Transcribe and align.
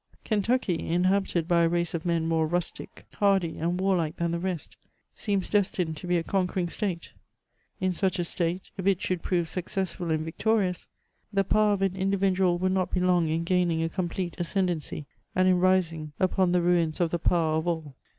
Kentucky, 0.25 0.79
inhabited 0.87 1.47
by 1.47 1.61
a 1.61 1.69
race 1.69 1.93
of 1.93 2.07
men 2.07 2.25
more 2.27 2.47
rustic, 2.47 3.05
hardy, 3.17 3.59
and 3.59 3.79
warlike 3.79 4.15
than 4.15 4.31
the 4.31 4.39
rest, 4.39 4.75
seems 5.13 5.47
destined 5.47 5.95
to 5.95 6.07
be 6.07 6.17
a 6.17 6.23
conquering 6.23 6.69
State. 6.69 7.11
In 7.79 7.93
such 7.93 8.17
a 8.17 8.23
State, 8.23 8.71
if 8.79 8.87
it 8.87 8.99
should 8.99 9.21
prove 9.21 9.47
successful 9.47 10.09
and 10.09 10.25
victorious, 10.25 10.87
the 11.31 11.43
power 11.43 11.73
of 11.73 11.83
an 11.83 11.95
individual 11.95 12.57
would 12.57 12.71
not 12.71 12.89
be 12.91 12.99
long 12.99 13.27
in 13.29 13.43
gaining 13.43 13.83
a 13.83 13.89
complete 13.89 14.33
ascendancy, 14.39 15.05
and 15.35 15.47
in 15.47 15.59
rlung 15.59 16.13
upon 16.19 16.51
the 16.51 16.63
ruins 16.63 16.99
of 16.99 17.11
the 17.11 17.19
powar 17.19 17.59
of 17.59 17.67
all. 17.67 17.95